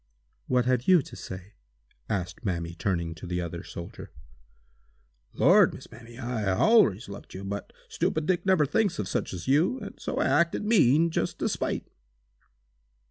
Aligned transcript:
"What 0.47 0.65
have 0.65 0.87
you 0.87 1.03
to 1.03 1.15
say?" 1.15 1.53
asked 2.09 2.43
Mamie, 2.43 2.73
turning 2.73 3.13
to 3.13 3.27
the 3.27 3.39
other 3.39 3.61
soldier. 3.63 4.09
"Lord, 5.35 5.75
Miss 5.75 5.91
Mamie, 5.91 6.17
I 6.17 6.45
allers 6.51 7.07
loved 7.07 7.35
you, 7.35 7.43
but 7.43 7.71
'stupid 7.87 8.25
Dick' 8.25 8.43
never 8.43 8.65
thinks 8.65 8.97
of 8.97 9.07
such 9.07 9.31
as 9.31 9.47
you, 9.47 9.79
and 9.79 9.99
so 9.99 10.15
I 10.17 10.25
acted 10.25 10.65
mean 10.65 11.11
just 11.11 11.37
to 11.37 11.47
spite!" 11.47 11.87